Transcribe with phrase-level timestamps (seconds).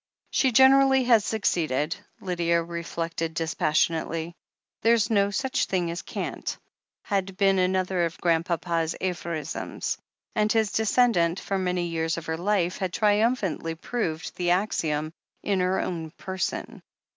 [0.31, 4.33] She generally had succeeded, Lydia reflected dispas sionately.
[4.81, 6.57] "There's no such thing as can't"
[7.03, 9.99] had been another of Grandpapa's aphorisms,
[10.33, 15.59] and his descendant, for many years of her life, had triumphantly proved the axiom in
[15.59, 16.81] her own person.